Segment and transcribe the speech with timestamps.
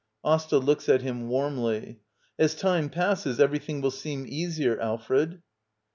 [0.23, 0.57] AsTA.
[0.57, 1.99] [Looks at him warmly.]
[2.39, 5.43] As time passes everything will seem easier, Alfred.